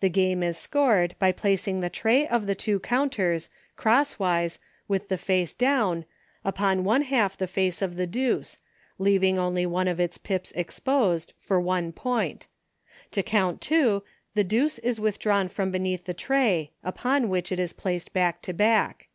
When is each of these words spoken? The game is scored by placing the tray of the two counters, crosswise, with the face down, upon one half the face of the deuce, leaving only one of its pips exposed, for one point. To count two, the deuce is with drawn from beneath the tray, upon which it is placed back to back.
The 0.00 0.10
game 0.10 0.42
is 0.42 0.58
scored 0.58 1.14
by 1.18 1.32
placing 1.32 1.80
the 1.80 1.88
tray 1.88 2.26
of 2.28 2.46
the 2.46 2.54
two 2.54 2.78
counters, 2.78 3.48
crosswise, 3.74 4.58
with 4.86 5.08
the 5.08 5.16
face 5.16 5.54
down, 5.54 6.04
upon 6.44 6.84
one 6.84 7.00
half 7.00 7.38
the 7.38 7.46
face 7.46 7.80
of 7.80 7.96
the 7.96 8.06
deuce, 8.06 8.58
leaving 8.98 9.38
only 9.38 9.64
one 9.64 9.88
of 9.88 9.98
its 9.98 10.18
pips 10.18 10.52
exposed, 10.52 11.32
for 11.38 11.58
one 11.58 11.92
point. 11.92 12.48
To 13.12 13.22
count 13.22 13.62
two, 13.62 14.02
the 14.34 14.44
deuce 14.44 14.78
is 14.80 15.00
with 15.00 15.18
drawn 15.18 15.48
from 15.48 15.70
beneath 15.70 16.04
the 16.04 16.12
tray, 16.12 16.72
upon 16.84 17.30
which 17.30 17.50
it 17.50 17.58
is 17.58 17.72
placed 17.72 18.12
back 18.12 18.42
to 18.42 18.52
back. 18.52 19.08